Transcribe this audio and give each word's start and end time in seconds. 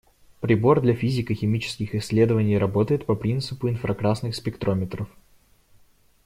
Прибор 0.39 0.81
для 0.81 0.95
физико‑химических 0.95 1.93
исследований 1.93 2.57
работает 2.57 3.05
по 3.05 3.13
принципу 3.13 3.69
инфракрасных 3.69 4.35
спектрометров. 4.35 5.07